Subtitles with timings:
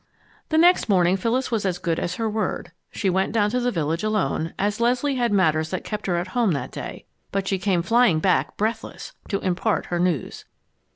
[0.49, 2.71] The next morning Phyllis was as good as her word.
[2.91, 6.29] She went down to the village alone, as Leslie had matters that kept her at
[6.29, 7.05] home that day.
[7.31, 10.45] But she came flying back breathless, to impart her news.